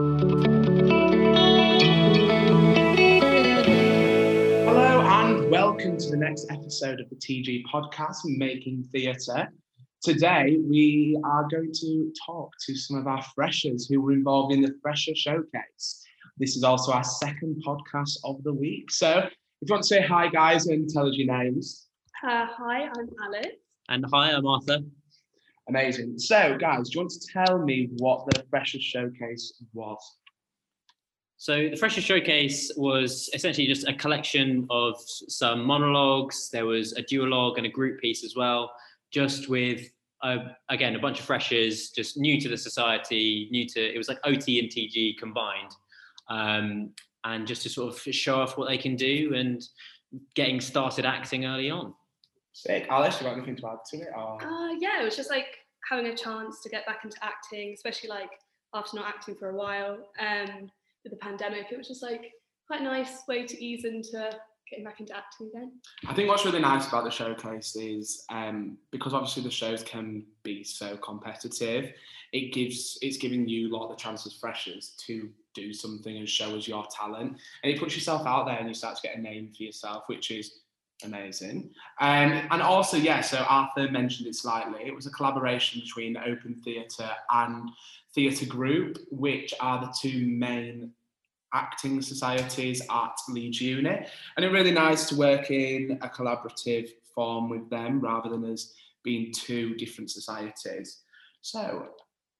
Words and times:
Hello 0.00 0.16
and 5.02 5.50
welcome 5.50 5.98
to 5.98 6.10
the 6.10 6.16
next 6.16 6.46
episode 6.50 7.00
of 7.00 7.10
the 7.10 7.16
TG 7.16 7.64
podcast, 7.70 8.20
Making 8.24 8.82
Theatre. 8.92 9.52
Today 10.02 10.56
we 10.66 11.20
are 11.22 11.46
going 11.50 11.70
to 11.82 12.10
talk 12.24 12.50
to 12.66 12.74
some 12.74 12.96
of 12.96 13.06
our 13.06 13.22
freshers 13.34 13.88
who 13.88 14.00
were 14.00 14.12
involved 14.12 14.54
in 14.54 14.62
the 14.62 14.72
Fresher 14.80 15.14
Showcase. 15.14 16.02
This 16.38 16.56
is 16.56 16.64
also 16.64 16.92
our 16.92 17.04
second 17.04 17.62
podcast 17.62 18.16
of 18.24 18.42
the 18.42 18.54
week. 18.54 18.90
So 18.90 19.18
if 19.18 19.34
you 19.60 19.68
want 19.68 19.82
to 19.82 19.88
say 19.88 20.00
hi, 20.00 20.28
guys, 20.28 20.66
and 20.68 20.88
tell 20.88 21.10
us 21.10 21.16
your 21.16 21.26
names. 21.36 21.88
Uh, 22.24 22.46
hi, 22.46 22.84
I'm 22.84 23.10
Alice. 23.22 23.48
And 23.90 24.06
hi, 24.10 24.32
I'm 24.32 24.46
Arthur. 24.46 24.78
Amazing. 25.70 26.18
So, 26.18 26.58
guys, 26.58 26.88
do 26.88 26.94
you 26.94 27.00
want 27.02 27.12
to 27.12 27.20
tell 27.32 27.58
me 27.60 27.90
what 27.98 28.26
the 28.34 28.42
Fresher 28.50 28.80
Showcase 28.80 29.52
was? 29.72 30.16
So 31.36 31.70
the 31.70 31.76
Fresher 31.76 32.00
Showcase 32.00 32.72
was 32.76 33.30
essentially 33.34 33.68
just 33.68 33.86
a 33.86 33.94
collection 33.94 34.66
of 34.68 35.00
some 35.06 35.64
monologues. 35.64 36.50
There 36.52 36.66
was 36.66 36.92
a 36.98 37.02
duologue 37.04 37.56
and 37.56 37.66
a 37.66 37.68
group 37.68 38.00
piece 38.00 38.24
as 38.24 38.34
well, 38.34 38.72
just 39.12 39.48
with 39.48 39.88
uh, 40.22 40.38
again 40.68 40.96
a 40.96 40.98
bunch 40.98 41.20
of 41.20 41.24
freshers, 41.24 41.90
just 41.90 42.18
new 42.18 42.40
to 42.40 42.48
the 42.48 42.58
society, 42.58 43.48
new 43.52 43.66
to 43.68 43.80
it 43.80 43.96
was 43.96 44.08
like 44.08 44.18
OT 44.24 44.58
and 44.58 44.68
TG 44.68 45.18
combined, 45.18 45.70
um, 46.28 46.90
and 47.22 47.46
just 47.46 47.62
to 47.62 47.68
sort 47.68 47.94
of 47.94 48.00
show 48.12 48.42
off 48.42 48.58
what 48.58 48.68
they 48.68 48.76
can 48.76 48.96
do 48.96 49.34
and 49.34 49.62
getting 50.34 50.60
started 50.60 51.06
acting 51.06 51.46
early 51.46 51.70
on. 51.70 51.94
Sick. 52.52 52.86
Alice, 52.90 53.18
do 53.18 53.24
you 53.24 53.28
have 53.30 53.38
anything 53.38 53.56
to 53.56 53.68
add 53.68 53.78
to 53.90 53.96
it? 53.98 54.08
Or... 54.14 54.42
Uh, 54.42 54.72
yeah, 54.78 55.00
it 55.00 55.04
was 55.04 55.16
just 55.16 55.30
like 55.30 55.59
having 55.90 56.06
a 56.06 56.16
chance 56.16 56.60
to 56.62 56.68
get 56.68 56.86
back 56.86 57.00
into 57.04 57.16
acting, 57.22 57.72
especially 57.74 58.08
like 58.08 58.30
after 58.74 58.96
not 58.96 59.08
acting 59.08 59.34
for 59.34 59.50
a 59.50 59.54
while. 59.54 59.98
Um, 60.20 60.70
with 61.02 61.12
the 61.12 61.18
pandemic, 61.18 61.66
it 61.70 61.78
was 61.78 61.88
just 61.88 62.02
like 62.02 62.30
quite 62.66 62.80
a 62.80 62.84
nice 62.84 63.22
way 63.26 63.44
to 63.46 63.64
ease 63.64 63.84
into 63.84 64.30
getting 64.70 64.84
back 64.84 65.00
into 65.00 65.16
acting 65.16 65.48
again. 65.48 65.72
I 66.06 66.14
think 66.14 66.28
what's 66.28 66.44
really 66.44 66.60
nice 66.60 66.86
about 66.86 67.04
the 67.04 67.10
showcase 67.10 67.74
is 67.74 68.24
um, 68.30 68.78
because 68.92 69.12
obviously 69.12 69.42
the 69.42 69.50
shows 69.50 69.82
can 69.82 70.24
be 70.44 70.62
so 70.62 70.96
competitive, 70.98 71.92
it 72.32 72.52
gives 72.52 72.96
it's 73.02 73.16
giving 73.16 73.48
you 73.48 73.68
a 73.68 73.72
lot 73.76 73.84
of 73.84 73.90
the 73.90 73.96
chances 73.96 74.32
freshers 74.34 74.94
to 75.06 75.28
do 75.54 75.72
something 75.72 76.18
and 76.18 76.28
show 76.28 76.56
us 76.56 76.68
your 76.68 76.86
talent, 76.96 77.36
and 77.64 77.72
it 77.72 77.80
puts 77.80 77.96
yourself 77.96 78.24
out 78.26 78.46
there 78.46 78.58
and 78.58 78.68
you 78.68 78.74
start 78.74 78.94
to 78.96 79.02
get 79.02 79.16
a 79.16 79.20
name 79.20 79.52
for 79.56 79.64
yourself, 79.64 80.04
which 80.06 80.30
is 80.30 80.60
amazing. 81.04 81.70
Um, 82.00 82.48
and 82.50 82.62
also, 82.62 82.96
yeah, 82.96 83.20
so 83.20 83.38
Arthur 83.38 83.90
mentioned 83.90 84.28
it 84.28 84.34
slightly. 84.34 84.82
It 84.84 84.94
was 84.94 85.06
a 85.06 85.10
collaboration 85.10 85.80
between 85.80 86.16
Open 86.16 86.54
Theatre 86.64 87.10
and 87.30 87.70
Theatre 88.14 88.46
Group, 88.46 88.98
which 89.10 89.54
are 89.60 89.80
the 89.80 89.94
two 90.00 90.26
main 90.26 90.92
acting 91.52 92.00
societies 92.00 92.80
at 92.90 93.16
Leeds 93.28 93.60
Uni. 93.60 93.88
And 93.88 94.44
it's 94.44 94.52
really 94.52 94.72
nice 94.72 95.08
to 95.08 95.16
work 95.16 95.50
in 95.50 95.98
a 96.02 96.08
collaborative 96.08 96.90
form 97.14 97.48
with 97.48 97.68
them 97.70 98.00
rather 98.00 98.28
than 98.28 98.44
as 98.44 98.72
being 99.02 99.32
two 99.32 99.74
different 99.74 100.10
societies. 100.10 100.98
So, 101.42 101.88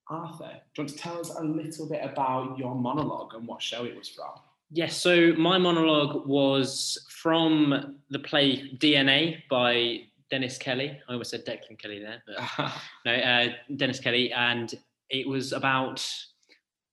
Arthur, 0.09 0.51
do 0.75 0.83
you 0.83 0.85
want 0.85 0.91
to 0.91 0.97
tell 0.97 1.21
us 1.21 1.31
a 1.37 1.43
little 1.43 1.89
bit 1.89 2.01
about 2.05 2.59
your 2.59 2.75
monologue 2.75 3.35
and 3.35 3.47
what 3.47 3.63
show 3.63 3.85
it 3.85 3.97
was 3.97 4.09
from? 4.09 4.33
Yes, 4.73 4.97
so 4.97 5.33
my 5.37 5.59
monologue 5.59 6.27
was 6.27 7.05
from 7.09 7.97
the 8.11 8.21
play 8.21 8.71
DNA 8.79 9.43
by 9.51 10.03
Dennis 10.31 10.59
Kelly. 10.59 10.99
I 11.09 11.13
almost 11.13 11.31
said 11.31 11.45
Declan 11.45 11.79
Kelly 11.79 11.99
there, 11.99 12.23
but 12.27 12.73
no, 13.05 13.13
uh, 13.13 13.49
Dennis 13.77 13.99
Kelly, 13.99 14.33
and 14.33 14.73
it 15.09 15.27
was 15.27 15.53
about 15.53 16.07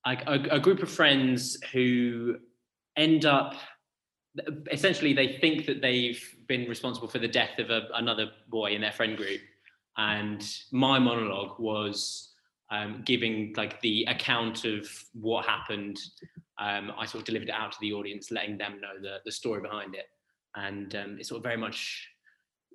like 0.06 0.24
a, 0.28 0.56
a 0.56 0.60
group 0.60 0.82
of 0.82 0.90
friends 0.90 1.58
who 1.72 2.38
end 2.96 3.26
up 3.26 3.54
essentially 4.72 5.14
they 5.14 5.38
think 5.40 5.66
that 5.66 5.82
they've 5.82 6.24
been 6.48 6.68
responsible 6.70 7.08
for 7.08 7.20
the 7.20 7.28
death 7.28 7.60
of 7.60 7.70
a, 7.70 7.88
another 7.96 8.32
boy 8.50 8.72
in 8.72 8.82
their 8.82 8.92
friend 8.92 9.18
group 9.18 9.42
and 9.98 10.44
my 10.72 11.00
monologue 11.00 11.60
was 11.60 12.27
um, 12.70 13.02
giving 13.06 13.54
like 13.56 13.80
the 13.82 14.06
account 14.06 14.66
of 14.66 14.88
what 15.14 15.46
happened 15.46 15.98
um, 16.60 16.92
i 16.98 17.06
sort 17.06 17.22
of 17.22 17.26
delivered 17.26 17.50
it 17.50 17.56
out 17.56 17.72
to 17.72 17.78
the 17.82 17.94
audience 17.94 18.32
letting 18.32 18.58
them 18.58 18.82
know 18.82 19.00
the, 19.02 19.18
the 19.26 19.32
story 19.32 19.62
behind 19.62 19.96
it. 19.96 20.06
And 20.56 20.96
um, 20.96 21.18
it's 21.20 21.30
sort 21.30 21.38
of 21.38 21.44
very 21.44 21.58
much 21.58 22.08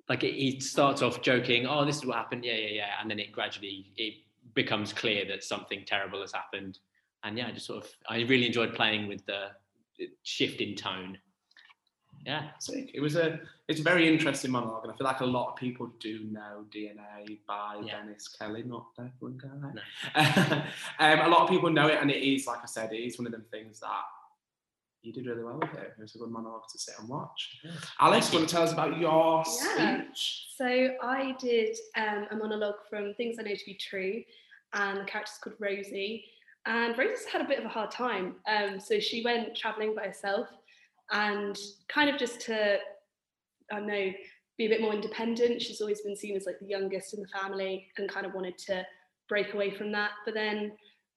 like 0.07 0.23
it, 0.23 0.33
he 0.33 0.59
starts 0.59 1.01
off 1.01 1.21
joking 1.21 1.65
oh 1.67 1.85
this 1.85 1.97
is 1.97 2.05
what 2.05 2.17
happened. 2.17 2.45
Yeah 2.45 2.55
yeah 2.55 2.69
yeah. 2.69 2.89
And 3.01 3.09
then 3.09 3.19
it 3.19 3.31
gradually 3.31 3.91
it 3.97 4.13
becomes 4.53 4.93
clear 4.93 5.25
that 5.27 5.43
something 5.43 5.83
terrible 5.85 6.21
has 6.21 6.33
happened. 6.33 6.79
And 7.23 7.37
yeah, 7.37 7.47
I 7.47 7.51
just 7.51 7.65
sort 7.65 7.83
of 7.83 7.91
I 8.07 8.21
really 8.21 8.45
enjoyed 8.45 8.73
playing 8.73 9.07
with 9.07 9.25
the 9.25 9.47
shift 10.23 10.61
in 10.61 10.75
tone. 10.75 11.17
Yeah, 12.25 12.49
Sick. 12.59 12.91
it 12.93 13.01
was 13.01 13.15
a 13.15 13.39
it's 13.67 13.79
a 13.79 13.83
very 13.83 14.07
interesting 14.07 14.51
monologue, 14.51 14.83
and 14.83 14.93
I 14.93 14.95
feel 14.95 15.05
like 15.05 15.19
a 15.19 15.25
lot 15.25 15.51
of 15.51 15.55
people 15.57 15.91
do 15.99 16.25
know 16.31 16.65
DNA 16.73 17.39
by 17.47 17.81
yeah. 17.83 17.97
Dennis 17.97 18.27
Kelly, 18.27 18.63
not 18.63 18.87
Declan 18.97 19.41
Kelly. 19.41 19.73
No. 19.73 19.81
um, 20.99 21.19
a 21.19 21.27
lot 21.27 21.41
of 21.41 21.49
people 21.49 21.69
know 21.69 21.87
it, 21.87 21.97
and 22.01 22.09
it 22.09 22.23
is 22.23 22.47
like 22.47 22.59
I 22.63 22.67
said, 22.67 22.93
it 22.93 22.97
is 22.97 23.17
one 23.19 23.25
of 23.25 23.31
them 23.31 23.45
things 23.51 23.79
that 23.81 24.03
you 25.01 25.11
did 25.11 25.25
really 25.27 25.43
well 25.43 25.59
with 25.59 25.73
it. 25.73 25.93
It 25.97 26.01
was 26.01 26.15
a 26.15 26.17
good 26.17 26.31
monologue 26.31 26.67
to 26.71 26.79
sit 26.79 26.95
and 26.97 27.09
watch. 27.09 27.59
Yeah. 27.63 27.71
Alice, 27.99 28.31
you 28.31 28.39
want 28.39 28.49
to 28.49 28.55
tell 28.55 28.63
us 28.63 28.71
about 28.71 28.97
your 28.97 29.43
yeah. 29.75 30.01
speech? 30.01 30.47
So 30.57 30.65
I 31.01 31.35
did 31.39 31.77
um, 31.97 32.27
a 32.31 32.35
monologue 32.37 32.75
from 32.89 33.13
Things 33.15 33.35
I 33.37 33.43
Know 33.43 33.53
to 33.53 33.65
Be 33.65 33.73
True, 33.73 34.23
and 34.71 34.99
the 34.99 35.03
character's 35.03 35.37
called 35.43 35.57
Rosie. 35.59 36.25
And 36.65 36.97
Rosie's 36.97 37.25
had 37.25 37.41
a 37.41 37.47
bit 37.47 37.59
of 37.59 37.65
a 37.65 37.69
hard 37.69 37.91
time. 37.91 38.35
Um, 38.47 38.79
so 38.79 38.97
she 38.99 39.21
went 39.23 39.53
traveling 39.55 39.93
by 39.93 40.03
herself 40.07 40.47
and 41.13 41.57
kind 41.87 42.09
of 42.09 42.17
just 42.17 42.41
to, 42.41 42.77
I 43.71 43.77
don't 43.77 43.87
know, 43.87 44.11
be 44.57 44.65
a 44.65 44.69
bit 44.69 44.81
more 44.81 44.93
independent. 44.93 45.61
She's 45.61 45.79
always 45.79 46.01
been 46.01 46.17
seen 46.17 46.35
as 46.35 46.45
like 46.45 46.59
the 46.59 46.67
youngest 46.67 47.13
in 47.13 47.21
the 47.21 47.27
family 47.27 47.87
and 47.97 48.09
kind 48.09 48.25
of 48.25 48.33
wanted 48.33 48.57
to 48.59 48.85
break 49.29 49.53
away 49.53 49.71
from 49.71 49.91
that, 49.93 50.11
but 50.25 50.33
then 50.33 50.73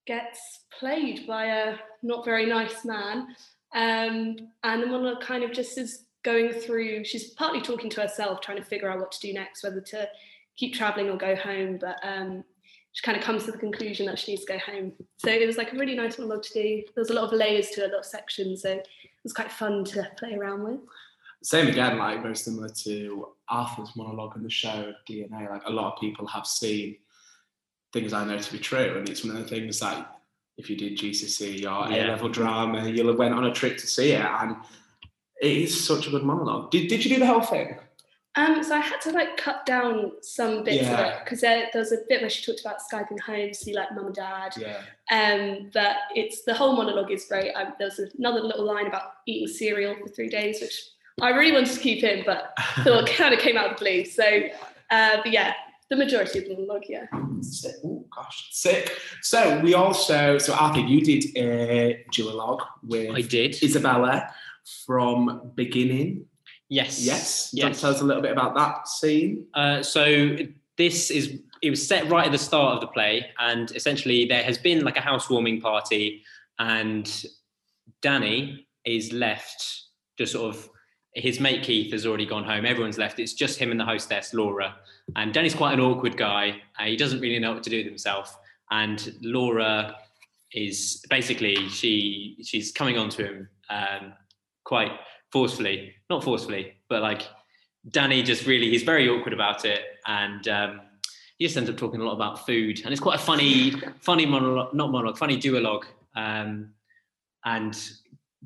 gets 0.07 0.39
played 0.79 1.27
by 1.27 1.47
a 1.47 1.77
not 2.03 2.25
very 2.25 2.47
nice 2.47 2.85
man. 2.85 3.27
Um, 3.75 4.37
and 4.63 4.83
the 4.83 4.87
monologue 4.87 5.23
kind 5.23 5.43
of 5.43 5.53
just 5.53 5.77
is 5.77 6.05
going 6.23 6.53
through, 6.53 7.05
she's 7.05 7.31
partly 7.31 7.61
talking 7.61 7.91
to 7.91 8.03
herself, 8.03 8.41
trying 8.41 8.59
to 8.59 8.65
figure 8.65 8.91
out 8.91 9.01
what 9.01 9.13
to 9.13 9.21
do 9.21 9.33
next, 9.33 9.65
whether 9.65 9.81
to 9.81 10.09
keep 10.57 10.75
traveling 10.75 11.11
or 11.11 11.17
go 11.17 11.35
home. 11.37 11.79
But 11.81 11.97
um, 12.03 12.45
she 12.93 13.03
kind 13.03 13.19
of 13.19 13.25
comes 13.25 13.45
to 13.45 13.53
the 13.53 13.59
conclusion 13.59 14.07
that 14.07 14.19
she 14.19 14.33
needs 14.33 14.45
to 14.45 14.53
go 14.53 14.59
home. 14.59 14.93
So 15.19 15.29
it 15.31 15.47
was 15.47 15.59
like 15.59 15.73
a 15.73 15.77
really 15.77 15.95
nice 15.95 16.19
monologue 16.19 16.45
to 16.45 16.55
do. 16.55 16.83
There 16.95 17.03
was 17.03 17.11
a 17.11 17.15
lot 17.15 17.25
of 17.25 17.33
layers 17.33 17.71
to 17.71 17.85
it, 17.85 17.91
a 17.91 17.93
lot 17.93 18.01
of 18.01 18.07
sections, 18.07 18.63
so 18.63 18.81
was 19.27 19.33
quite 19.33 19.51
fun 19.51 19.85
to 19.85 20.09
play 20.17 20.35
around 20.35 20.63
with. 20.63 20.79
Same 21.43 21.67
again, 21.67 21.99
like 21.99 22.23
very 22.23 22.37
similar 22.37 22.69
to 22.69 23.29
Arthur's 23.49 23.95
monologue 23.97 24.37
in 24.37 24.43
the 24.45 24.51
show 24.51 24.93
DNA. 25.09 25.51
Like 25.51 25.65
a 25.67 25.71
lot 25.71 25.93
of 25.93 26.01
people 26.01 26.27
have 26.29 26.47
seen 26.47 26.97
things 27.93 28.13
I 28.13 28.25
know 28.25 28.39
to 28.39 28.53
be 28.53 28.59
true, 28.59 28.97
and 28.97 29.09
it's 29.09 29.25
one 29.25 29.37
of 29.37 29.43
the 29.43 29.49
things 29.49 29.81
that 29.81 30.21
if 30.59 30.71
you 30.71 30.77
did 30.77 30.97
GCSE 30.97 31.61
or 31.63 31.93
yeah. 31.93 32.07
A 32.07 32.11
level 32.11 32.29
drama, 32.29 32.89
you'll 32.89 33.09
have 33.09 33.19
went 33.19 33.35
on 33.35 33.45
a 33.45 33.53
trip 33.53 33.77
to 33.79 33.87
see 33.87 34.13
it, 34.13 34.25
and 34.25 34.57
it 35.43 35.53
is 35.53 35.85
such 35.85 36.07
a 36.07 36.11
good 36.11 36.23
monologue. 36.23 36.71
Did, 36.71 36.89
did 36.89 37.05
you 37.05 37.15
do 37.15 37.21
the 37.21 37.27
whole 37.27 37.43
thing? 37.43 37.79
Um, 38.37 38.63
so 38.63 38.75
I 38.75 38.81
had 38.81 39.01
to 39.03 39.13
like 39.13 39.39
cut 39.39 39.65
down 39.65 40.13
some 40.21 40.63
bits 40.63 40.83
yeah. 40.83 40.93
of 40.93 41.07
it 41.07 41.25
because 41.25 41.41
there, 41.41 41.69
there, 41.73 41.81
was 41.81 41.93
a 41.93 41.99
bit 42.07 42.21
where 42.21 42.29
she 42.29 42.45
talked 42.45 42.61
about 42.61 42.77
Skyping 42.81 43.19
home, 43.19 43.49
to 43.49 43.55
see 43.55 43.75
like 43.75 43.95
mum 43.95 44.07
and 44.07 44.15
dad. 44.15 44.55
Yeah. 44.59 44.83
Um, 45.11 45.71
but 45.73 45.97
it's 46.15 46.43
the 46.43 46.53
whole 46.53 46.77
monologue 46.77 47.11
is 47.11 47.25
great. 47.25 47.53
Um, 47.55 47.73
there 47.79 47.89
was 47.89 47.99
another 48.19 48.41
little 48.41 48.67
line 48.67 48.87
about 48.87 49.13
eating 49.27 49.49
cereal 49.49 49.97
for 49.97 50.09
three 50.09 50.29
days, 50.29 50.61
which 50.61 50.79
I 51.23 51.31
really 51.31 51.53
wanted 51.53 51.73
to 51.73 51.81
keep 51.81 52.05
in, 52.05 52.25
but 52.27 52.53
thought 52.85 53.09
kind 53.09 53.33
of 53.33 53.41
came 53.41 53.57
out 53.57 53.71
of 53.71 53.79
the 53.79 53.85
blue. 53.85 54.05
So, 54.05 54.43
uh, 54.91 55.17
but 55.23 55.33
yeah, 55.33 55.55
the 55.89 55.97
majority 55.97 56.41
of 56.41 56.45
the 56.45 56.55
monologue, 56.55 56.85
yeah. 56.89 57.07
Sick. 57.41 57.77
Oh 57.85 58.05
gosh, 58.15 58.49
sick. 58.51 58.99
So 59.23 59.61
we 59.61 59.73
also, 59.73 60.37
so 60.37 60.53
Arthur, 60.53 60.81
you 60.81 61.01
did 61.01 61.25
a 61.37 62.05
duologue 62.13 62.67
with 62.83 63.17
I 63.17 63.23
did 63.23 63.63
Isabella 63.63 64.31
from 64.85 65.53
beginning 65.55 66.27
Yes. 66.69 67.05
Yes. 67.05 67.51
Yes. 67.53 67.81
Tell 67.81 67.91
us 67.91 68.01
a 68.01 68.05
little 68.05 68.23
bit 68.23 68.33
about 68.33 68.55
that 68.57 68.89
scene. 68.89 69.47
Uh, 69.55 69.83
so 69.83 70.37
this 70.77 71.11
is 71.11 71.39
it 71.63 71.71
was 71.71 71.87
set 71.87 72.09
right 72.11 72.27
at 72.27 72.33
the 72.33 72.39
start 72.39 72.75
of 72.75 72.81
the 72.81 72.89
play, 72.89 73.27
and 73.39 73.71
essentially 73.73 74.27
there 74.27 74.43
has 74.43 74.59
been 74.59 74.85
like 74.85 74.97
a 74.97 75.01
housewarming 75.01 75.61
party, 75.61 76.23
and 76.59 77.25
Danny 78.03 78.67
is 78.85 79.13
left 79.13 79.83
just 80.19 80.33
sort 80.33 80.55
of 80.55 80.69
his 81.15 81.41
mate 81.41 81.63
Keith 81.63 81.93
has 81.93 82.07
already 82.07 82.27
gone 82.27 82.45
home. 82.45 82.67
Everyone's 82.67 82.99
left. 82.99 83.19
It's 83.19 83.33
just 83.33 83.59
him 83.59 83.71
and 83.71 83.81
the 83.81 83.85
hostess 83.85 84.35
Laura, 84.35 84.77
and 85.15 85.33
Danny's 85.33 85.55
quite 85.55 85.73
an 85.73 85.81
awkward 85.81 86.17
guy. 86.17 86.61
Uh, 86.79 86.85
he 86.85 86.97
doesn't 86.97 87.21
really 87.21 87.39
know 87.39 87.55
what 87.55 87.63
to 87.63 87.71
do 87.71 87.79
with 87.79 87.87
himself, 87.87 88.37
and 88.71 89.15
Laura 89.23 89.97
is 90.53 91.05
basically 91.09 91.69
she 91.69 92.37
she's 92.43 92.73
coming 92.73 92.99
on 92.99 93.09
to 93.11 93.25
him 93.25 93.49
um, 93.71 94.13
quite 94.65 94.93
forcefully, 95.33 95.95
not 96.11 96.25
forcefully, 96.25 96.75
but 96.89 97.03
like 97.03 97.23
Danny 97.91 98.23
just 98.23 98.47
really, 98.47 98.71
he's 98.71 98.83
very 98.83 99.09
awkward 99.09 99.33
about 99.33 99.65
it. 99.65 99.83
And 100.07 100.47
um, 100.49 100.81
he 101.39 101.47
just 101.47 101.57
ends 101.57 101.71
up 101.71 101.77
talking 101.77 102.01
a 102.01 102.05
lot 102.05 102.15
about 102.15 102.47
food. 102.47 102.81
And 102.85 102.93
it's 102.93 103.01
quite 103.01 103.17
a 103.17 103.23
funny, 103.23 103.73
funny 104.01 104.27
monologue, 104.27 104.75
not 104.75 104.91
monologue, 104.91 105.19
funny 105.19 105.39
duologue. 105.39 105.85
Um, 106.15 106.73
and 107.45 107.79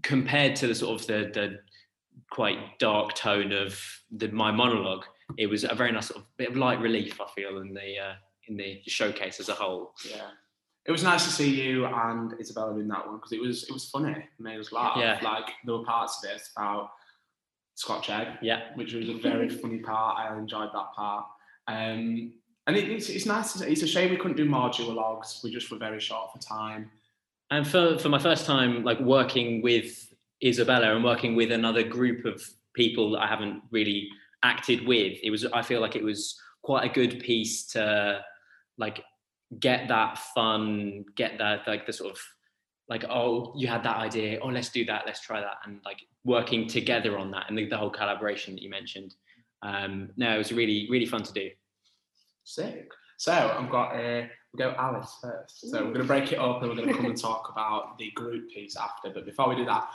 compared 0.03 0.57
to 0.57 0.67
the 0.67 0.75
sort 0.75 1.01
of 1.01 1.07
the, 1.07 1.31
the 1.33 1.61
quite 2.31 2.79
dark 2.79 3.15
tone 3.15 3.53
of 3.53 3.81
the, 4.11 4.29
my 4.29 4.51
monologue, 4.51 5.05
it 5.39 5.47
was 5.47 5.65
a 5.65 5.75
very 5.75 5.93
nice 5.93 6.09
sort 6.09 6.21
of 6.21 6.37
bit 6.37 6.51
of 6.51 6.57
light 6.57 6.81
relief. 6.81 7.21
I 7.21 7.27
feel 7.35 7.59
in 7.59 7.73
the 7.73 7.99
uh, 7.99 8.15
in 8.49 8.57
the 8.57 8.83
showcase 8.87 9.39
as 9.41 9.49
a 9.49 9.55
whole. 9.55 9.95
Yeah, 10.09 10.31
it 10.87 10.93
was 10.93 11.03
nice 11.03 11.25
to 11.25 11.31
see 11.31 11.63
you 11.63 11.87
and 11.87 12.35
Isabella 12.41 12.75
in 12.79 12.89
that 12.89 13.07
one 13.07 13.17
because 13.17 13.33
it 13.33 13.41
was 13.41 13.65
it 13.65 13.73
was 13.73 13.89
funny. 13.91 14.13
It 14.13 14.25
made 14.39 14.59
us 14.59 14.73
laugh. 14.73 14.97
Yeah. 14.97 15.19
Like 15.23 15.51
there 15.65 15.75
were 15.77 15.85
parts 15.85 16.25
of 16.25 16.31
it 16.31 16.43
about 16.57 16.91
Scotch 17.75 18.11
egg, 18.11 18.29
Yeah, 18.43 18.61
which 18.75 18.93
was 18.95 19.09
a 19.09 19.15
very 19.15 19.49
funny 19.61 19.79
part. 19.79 20.19
I 20.19 20.37
enjoyed 20.37 20.71
that 20.73 20.93
part. 20.95 21.27
Um, 21.69 22.33
and 22.67 22.77
it, 22.77 22.89
it's, 22.91 23.09
it's 23.09 23.27
nice. 23.27 23.55
To, 23.55 23.71
it's 23.71 23.83
a 23.83 23.87
shame 23.87 24.11
we 24.11 24.17
couldn't 24.17 24.37
do 24.37 24.45
more 24.45 24.69
duologues. 24.71 25.43
We 25.43 25.51
just 25.51 25.71
were 25.71 25.79
very 25.79 26.01
short 26.01 26.33
for 26.33 26.39
time. 26.39 26.91
and 27.51 27.67
for 27.67 27.99
for 27.99 28.09
my 28.09 28.19
first 28.19 28.47
time 28.47 28.85
like 28.85 29.01
working 29.01 29.63
with 29.63 30.13
Isabella 30.43 30.95
and 30.95 31.05
working 31.05 31.35
with 31.37 31.53
another 31.53 31.83
group 31.83 32.25
of 32.25 32.43
people 32.75 33.11
that 33.13 33.21
I 33.23 33.27
haven't 33.27 33.63
really 33.71 34.09
acted 34.43 34.87
with, 34.87 35.19
it 35.23 35.31
was 35.31 35.45
I 35.47 35.63
feel 35.63 35.81
like 35.81 35.97
it 35.97 36.05
was 36.05 36.41
quite 36.63 36.85
a 36.91 36.93
good 36.93 37.21
piece 37.21 37.67
to 37.73 38.23
like 38.79 39.03
get 39.59 39.89
that 39.89 40.19
fun, 40.35 41.05
get 41.17 41.39
that 41.39 41.67
like 41.67 41.87
the 41.87 41.93
sort 41.93 42.13
of 42.13 42.19
like 42.89 43.05
oh 43.05 43.53
you 43.57 43.67
had 43.69 43.83
that 43.85 43.97
idea, 43.97 44.39
oh 44.43 44.49
let's 44.49 44.69
do 44.69 44.85
that, 44.85 45.05
let's 45.07 45.21
try 45.21 45.41
that, 45.41 45.57
and 45.65 45.81
like 45.85 46.01
working 46.25 46.67
together 46.69 47.19
on 47.19 47.31
that 47.31 47.47
and 47.49 47.57
the, 47.57 47.67
the 47.67 47.77
whole 47.77 47.91
collaboration 47.91 48.55
that 48.55 48.63
you 48.63 48.71
mentioned. 48.71 49.15
Um, 49.63 50.11
no, 50.17 50.35
it 50.35 50.39
was 50.39 50.53
really 50.53 50.87
really 50.91 51.07
fun 51.07 51.23
to 51.23 51.33
do. 51.33 51.51
Sick. 52.45 52.91
So 53.19 53.33
I've 53.33 53.71
got 53.71 53.93
uh, 53.95 54.27
we'll 54.53 54.71
go 54.71 54.75
Alice 54.79 55.17
first. 55.21 55.71
So 55.71 55.79
we're 55.79 55.93
going 55.93 55.95
to 56.01 56.05
break 56.05 56.33
it 56.33 56.39
up 56.39 56.63
and 56.63 56.71
we're 56.71 56.77
going 56.77 56.89
to 56.89 56.95
come 56.95 57.07
and 57.07 57.21
talk 57.21 57.49
about 57.53 57.99
the 57.99 58.11
group 58.13 58.51
piece 58.51 58.77
after. 58.77 59.11
But 59.11 59.27
before 59.27 59.49
we 59.49 59.57
do 59.57 59.65
that, 59.67 59.89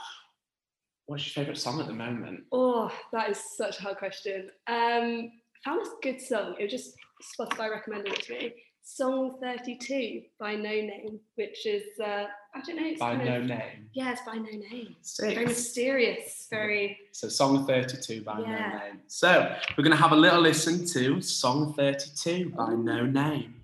what's 1.06 1.26
your 1.26 1.42
favourite 1.42 1.58
song 1.58 1.80
at 1.80 1.86
the 1.86 1.92
moment? 1.92 2.44
Oh, 2.52 2.90
that 3.12 3.30
is 3.30 3.40
such 3.56 3.78
a 3.78 3.82
hard 3.82 3.98
question. 3.98 4.50
Um, 4.68 5.32
found 5.64 5.80
this 5.80 5.90
good 6.02 6.20
song. 6.20 6.54
It 6.58 6.64
was 6.64 6.72
just 6.72 6.94
Spotify 7.38 7.70
recommended 7.70 8.12
it 8.12 8.22
to 8.24 8.32
me. 8.32 8.54
Song 8.88 9.36
32 9.42 10.22
by 10.38 10.54
Noname, 10.54 11.18
which 11.34 11.66
is 11.66 11.82
uh, 12.00 12.26
I 12.54 12.60
don't 12.64 12.76
know. 12.76 12.86
It's 12.86 13.00
By 13.00 13.16
kind 13.16 13.28
No 13.28 13.36
of, 13.38 13.46
Name. 13.46 13.90
Yeah, 13.94 14.12
it's 14.12 14.20
by 14.24 14.36
Noname. 14.36 14.94
Very 15.20 15.44
mysterious. 15.44 16.46
Very. 16.48 16.96
So 17.10 17.28
song 17.28 17.66
32 17.66 18.22
by 18.22 18.38
Yeah. 18.42 18.70
Noname. 18.70 18.98
So 19.08 19.52
we're 19.76 19.82
going 19.82 19.90
to 19.96 20.00
have 20.00 20.12
a 20.12 20.16
little 20.16 20.40
listen 20.40 20.86
to 20.86 21.20
song 21.20 21.74
32 21.74 22.50
by 22.50 22.66
Noname. 22.66 23.54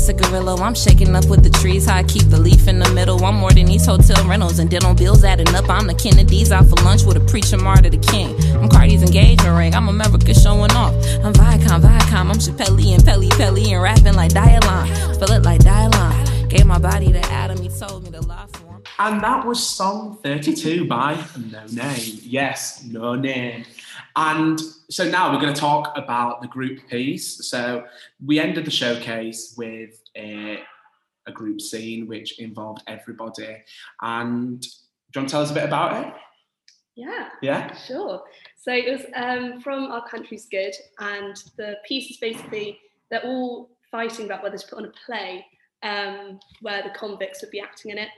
Cigarillo, 0.00 0.30
cigarillo. 0.30 0.56
I'm 0.56 0.74
shaking 0.74 1.14
up 1.14 1.26
with 1.26 1.44
the 1.44 1.50
trees. 1.50 1.86
How 1.86 1.96
I 1.96 2.02
keep 2.02 2.24
the 2.30 2.40
leaf 2.40 2.68
in 2.68 2.78
the 2.78 2.88
middle. 2.94 3.22
I'm 3.24 3.36
more 3.36 3.50
than 3.50 3.66
these 3.66 3.84
hotel 3.84 4.26
rentals 4.26 4.58
and 4.58 4.70
dental 4.70 4.94
bills 4.94 5.24
adding 5.24 5.54
up. 5.54 5.68
I'm 5.68 5.86
the 5.86 5.94
Kennedys 5.94 6.52
out 6.52 6.66
for 6.66 6.76
lunch 6.76 7.04
with 7.04 7.16
a 7.16 7.20
preacher 7.20 7.58
martyr 7.58 7.90
the 7.90 7.98
king. 7.98 8.34
I'm 8.56 8.68
Cardi's 8.68 9.02
engagement 9.02 9.56
ring. 9.56 9.74
I'm 9.74 9.88
America 9.88 10.32
showing 10.34 10.72
off. 10.72 10.94
I'm 11.22 11.32
Viacom, 11.34 11.82
Viacom. 11.82 12.30
I'm 12.30 12.38
Chappelle 12.38 12.94
and 12.94 13.04
Pelle 13.04 13.28
Pelle 13.30 13.58
and 13.58 13.82
rapping 13.82 14.14
like 14.14 14.32
Dialon. 14.32 15.14
Spell 15.14 15.32
it 15.32 15.42
like 15.42 15.60
Dialon. 15.60 16.48
Gave 16.48 16.66
my 16.66 16.78
body 16.78 17.12
to 17.12 17.20
Adam. 17.30 17.60
He 17.60 17.68
told 17.68 18.04
me 18.04 18.10
to 18.12 18.20
lie 18.20 18.46
for 18.52 18.66
him. 18.66 18.82
And 18.98 19.22
that 19.22 19.46
was 19.46 19.64
song 19.64 20.18
32 20.22 20.86
by 20.86 21.14
Noname. 21.14 22.20
Yes, 22.24 22.82
Noname. 22.84 23.66
And 24.20 24.60
so 24.90 25.08
now 25.08 25.32
we're 25.32 25.40
going 25.40 25.54
to 25.54 25.58
talk 25.58 25.96
about 25.96 26.42
the 26.42 26.46
group 26.46 26.86
piece. 26.90 27.48
So 27.48 27.86
we 28.22 28.38
ended 28.38 28.66
the 28.66 28.70
showcase 28.70 29.54
with 29.56 30.02
a, 30.14 30.58
a 31.26 31.32
group 31.32 31.58
scene 31.58 32.06
which 32.06 32.38
involved 32.38 32.82
everybody. 32.86 33.56
And 34.02 34.60
do 34.60 34.68
you 35.14 35.20
want 35.20 35.28
to 35.28 35.32
tell 35.32 35.40
us 35.40 35.50
a 35.50 35.54
bit 35.54 35.64
about 35.64 36.04
it? 36.04 36.12
Yeah. 36.96 37.28
Yeah? 37.40 37.74
Sure. 37.74 38.22
So 38.58 38.72
it 38.72 38.90
was 38.92 39.06
um, 39.14 39.62
from 39.62 39.90
Our 39.90 40.06
Country's 40.06 40.44
Good, 40.50 40.74
and 40.98 41.34
the 41.56 41.76
piece 41.88 42.10
is 42.10 42.18
basically 42.18 42.78
they're 43.10 43.24
all 43.24 43.70
fighting 43.90 44.26
about 44.26 44.42
whether 44.42 44.58
to 44.58 44.66
put 44.66 44.80
on 44.80 44.84
a 44.84 44.92
play 45.06 45.46
um, 45.82 46.38
where 46.60 46.82
the 46.82 46.90
convicts 46.90 47.40
would 47.40 47.50
be 47.50 47.60
acting 47.60 47.92
in 47.92 47.96
it. 47.96 48.10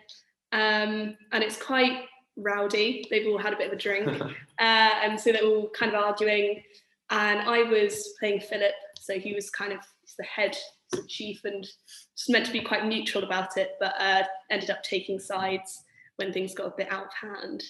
Um, 0.51 1.17
and 1.31 1.45
it's 1.45 1.63
quite 1.63 2.07
rowdy. 2.37 3.07
They've 3.11 3.27
all 3.27 3.39
had 3.39 3.53
a 3.53 3.57
bit 3.57 3.69
of 3.69 3.73
a 3.73 3.77
drink. 3.77 4.09
uh, 4.23 4.33
and 4.59 5.21
so 5.21 5.33
they're 5.33 5.45
all 5.45 5.71
kind 5.71 5.95
of 5.95 6.03
arguing. 6.03 6.63
And 7.11 7.41
I 7.41 7.63
was 7.63 8.15
playing 8.19 8.41
Philip, 8.41 8.75
so 8.99 9.19
he 9.19 9.35
was 9.35 9.51
kind 9.51 9.73
of 9.73 9.81
the 10.19 10.25
head, 10.25 10.57
the 10.93 11.03
chief, 11.09 11.41
and 11.45 11.63
just 11.63 12.31
meant 12.31 12.47
to 12.47 12.53
be 12.53 12.61
quite 12.61 12.87
neutral 12.87 13.25
about 13.25 13.57
it, 13.57 13.73
but 13.81 13.95
uh, 14.01 14.23
ended 14.51 14.71
up 14.71 14.83
taking 14.83 15.19
sides 15.19 15.85
when 16.17 16.33
things 16.33 16.55
got 16.55 16.67
a 16.67 16.75
bit 16.77 16.91
out 16.91 17.07
of 17.07 17.13
hand. 17.13 17.63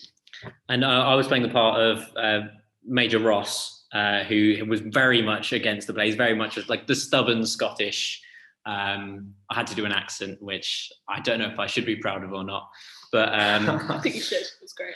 And 0.68 0.84
uh, 0.84 0.88
I 0.88 1.14
was 1.14 1.26
playing 1.26 1.42
the 1.42 1.48
part 1.48 1.80
of 1.80 2.04
uh, 2.16 2.48
Major 2.84 3.18
Ross, 3.18 3.84
uh, 3.92 4.24
who 4.24 4.64
was 4.68 4.80
very 4.80 5.22
much 5.22 5.52
against 5.52 5.86
the. 5.86 6.02
He's 6.02 6.14
very 6.14 6.34
much 6.34 6.58
like 6.68 6.86
the 6.86 6.94
stubborn 6.94 7.44
Scottish. 7.46 8.22
Um, 8.64 9.34
I 9.50 9.56
had 9.56 9.66
to 9.68 9.74
do 9.74 9.84
an 9.84 9.92
accent, 9.92 10.40
which 10.40 10.92
I 11.08 11.20
don't 11.20 11.38
know 11.38 11.48
if 11.48 11.58
I 11.58 11.66
should 11.66 11.86
be 11.86 11.96
proud 11.96 12.22
of 12.24 12.32
or 12.32 12.44
not. 12.44 12.68
But 13.10 13.28
um, 13.28 13.68
I 13.90 13.98
think 14.00 14.14
you 14.14 14.20
should. 14.20 14.38
It 14.38 14.52
was 14.60 14.72
great. 14.72 14.94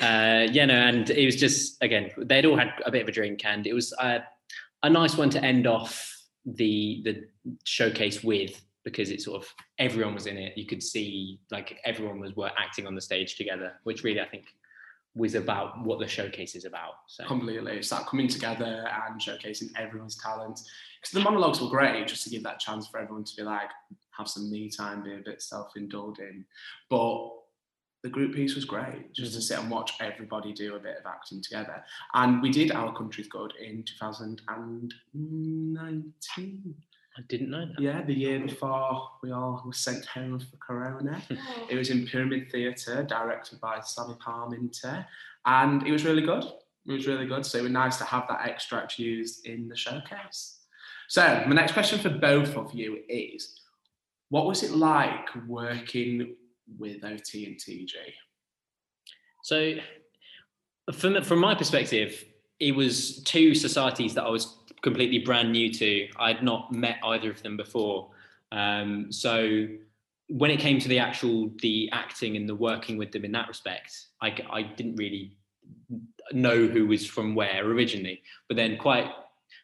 uh, 0.00 0.50
yeah, 0.52 0.66
no, 0.66 0.74
and 0.74 1.10
it 1.10 1.24
was 1.24 1.36
just 1.36 1.82
again 1.82 2.10
they'd 2.16 2.46
all 2.46 2.56
had 2.56 2.72
a 2.84 2.90
bit 2.90 3.02
of 3.02 3.08
a 3.08 3.12
drink, 3.12 3.44
and 3.44 3.66
it 3.66 3.72
was 3.72 3.92
uh, 4.00 4.20
a 4.82 4.90
nice 4.90 5.16
one 5.16 5.30
to 5.30 5.42
end 5.44 5.66
off 5.66 6.10
the 6.44 7.02
the 7.04 7.24
showcase 7.64 8.22
with 8.22 8.60
because 8.84 9.10
it 9.10 9.22
sort 9.22 9.42
of 9.42 9.48
everyone 9.78 10.14
was 10.14 10.26
in 10.26 10.36
it. 10.36 10.56
You 10.56 10.66
could 10.66 10.82
see 10.82 11.40
like 11.50 11.80
everyone 11.84 12.20
was 12.20 12.36
were 12.36 12.50
acting 12.58 12.86
on 12.86 12.94
the 12.94 13.00
stage 13.00 13.36
together, 13.36 13.72
which 13.84 14.04
really 14.04 14.20
I 14.20 14.28
think 14.28 14.44
was 15.14 15.34
about 15.34 15.84
what 15.84 16.00
the 16.00 16.08
showcase 16.08 16.54
is 16.54 16.64
about. 16.64 16.94
So 17.06 17.26
Completely. 17.26 17.76
It's 17.76 17.90
that 17.90 18.06
coming 18.06 18.28
together 18.28 18.88
and 19.06 19.20
showcasing 19.20 19.70
everyone's 19.76 20.16
talent. 20.16 20.60
Because 21.00 21.12
the 21.12 21.20
monologues 21.20 21.60
were 21.60 21.68
great, 21.68 22.08
just 22.08 22.24
to 22.24 22.30
give 22.30 22.42
that 22.42 22.58
chance 22.58 22.88
for 22.88 22.98
everyone 22.98 23.24
to 23.24 23.36
be 23.36 23.42
like, 23.42 23.70
have 24.10 24.28
some 24.28 24.50
me 24.50 24.68
time, 24.68 25.02
be 25.02 25.14
a 25.14 25.18
bit 25.18 25.42
self-indulging. 25.42 26.44
But 26.90 27.30
the 28.02 28.08
group 28.08 28.34
piece 28.34 28.54
was 28.54 28.64
great, 28.64 29.12
just 29.12 29.32
to 29.32 29.38
mm-hmm. 29.38 29.44
sit 29.44 29.58
and 29.60 29.70
watch 29.70 29.92
everybody 30.00 30.52
do 30.52 30.76
a 30.76 30.80
bit 30.80 30.98
of 30.98 31.06
acting 31.06 31.40
together. 31.40 31.82
And 32.14 32.42
we 32.42 32.50
did 32.50 32.72
Our 32.72 32.92
Country's 32.94 33.28
Good 33.28 33.54
in 33.60 33.84
2019. 33.84 36.74
I 37.16 37.20
didn't 37.28 37.50
know 37.50 37.66
that. 37.66 37.80
Yeah, 37.80 38.02
the 38.02 38.12
year 38.12 38.40
before 38.40 39.08
we 39.22 39.30
all 39.30 39.62
were 39.64 39.72
sent 39.72 40.04
home 40.06 40.40
for 40.40 40.56
Corona. 40.56 41.22
Oh. 41.30 41.66
It 41.70 41.76
was 41.76 41.90
in 41.90 42.06
Pyramid 42.06 42.50
Theatre, 42.50 43.02
directed 43.02 43.60
by 43.60 43.80
Sammy 43.80 44.14
Parminter, 44.14 45.06
and 45.46 45.86
it 45.86 45.92
was 45.92 46.04
really 46.04 46.22
good. 46.22 46.44
It 46.86 46.92
was 46.92 47.06
really 47.06 47.26
good. 47.26 47.46
So 47.46 47.58
it 47.58 47.62
was 47.62 47.72
nice 47.72 47.96
to 47.98 48.04
have 48.04 48.26
that 48.28 48.46
extract 48.48 48.98
used 48.98 49.46
in 49.46 49.68
the 49.68 49.76
showcase. 49.76 50.60
So 51.08 51.44
my 51.46 51.54
next 51.54 51.72
question 51.72 51.98
for 51.98 52.10
both 52.10 52.56
of 52.56 52.74
you 52.74 53.00
is, 53.08 53.60
what 54.30 54.46
was 54.46 54.62
it 54.62 54.72
like 54.72 55.28
working 55.46 56.34
with 56.78 57.04
OT 57.04 57.46
and 57.46 57.56
TG? 57.56 57.92
So, 59.42 59.74
from 60.92 61.22
from 61.22 61.38
my 61.40 61.54
perspective, 61.54 62.24
it 62.58 62.74
was 62.74 63.22
two 63.24 63.54
societies 63.54 64.14
that 64.14 64.24
I 64.24 64.30
was 64.30 64.56
completely 64.84 65.18
brand 65.18 65.50
new 65.50 65.72
to. 65.72 66.08
I'd 66.18 66.44
not 66.44 66.70
met 66.70 66.98
either 67.02 67.30
of 67.30 67.42
them 67.42 67.56
before. 67.56 68.10
Um, 68.52 69.10
so, 69.10 69.66
when 70.28 70.50
it 70.50 70.60
came 70.60 70.78
to 70.78 70.88
the 70.88 71.00
actual 71.00 71.50
the 71.60 71.90
acting 71.92 72.36
and 72.36 72.48
the 72.48 72.54
working 72.54 72.96
with 72.96 73.10
them 73.10 73.24
in 73.24 73.32
that 73.32 73.48
respect, 73.48 74.06
I, 74.22 74.36
I 74.50 74.62
didn't 74.62 74.96
really 74.96 75.36
know 76.32 76.66
who 76.66 76.86
was 76.86 77.04
from 77.04 77.34
where 77.34 77.66
originally. 77.66 78.22
But 78.48 78.56
then 78.56 78.76
quite 78.76 79.10